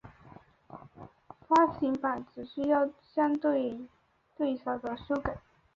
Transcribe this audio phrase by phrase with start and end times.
[1.47, 3.81] 发行版只需要作相对
[4.65, 5.37] 少的修改。